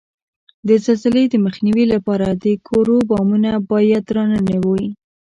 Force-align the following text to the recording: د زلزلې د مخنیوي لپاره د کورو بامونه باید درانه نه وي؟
د 0.67 0.69
زلزلې 0.85 1.23
د 1.29 1.35
مخنیوي 1.45 1.85
لپاره 1.93 2.27
د 2.43 2.45
کورو 2.67 2.97
بامونه 3.09 3.49
باید 3.71 4.01
درانه 4.09 4.39
نه 4.49 4.57
وي؟ 4.65 4.85